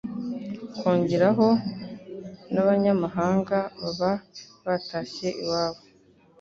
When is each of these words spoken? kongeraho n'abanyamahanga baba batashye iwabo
kongeraho 0.77 1.47
n'abanyamahanga 2.53 3.57
baba 3.81 4.11
batashye 4.65 5.27
iwabo 5.43 5.81